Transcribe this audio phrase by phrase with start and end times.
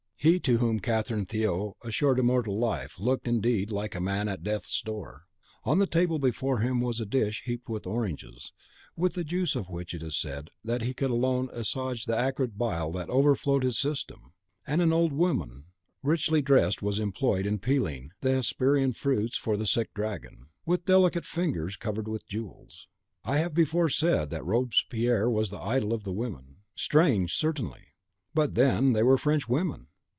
[0.23, 4.79] He to whom Catherine Theot assured immortal life, looked, indeed, like a man at death's
[4.83, 5.25] door.
[5.63, 8.53] On the table before him was a dish heaped with oranges,
[8.95, 12.55] with the juice of which it is said that he could alone assuage the acrid
[12.55, 14.33] bile that overflowed his system;
[14.67, 15.65] and an old woman,
[16.03, 18.11] richly dressed (she had been a Marquise in the old regime) was employed in peeling
[18.21, 22.85] the Hesperian fruits for the sick Dragon, with delicate fingers covered with jewels.
[23.23, 26.57] I have before said that Robespierre was the idol of the women.
[26.75, 27.87] Strange certainly!
[28.35, 29.87] but then they were French women!